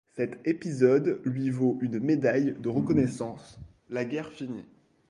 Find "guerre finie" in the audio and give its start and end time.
4.03-4.65